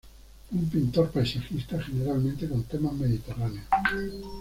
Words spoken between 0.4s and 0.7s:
Fue un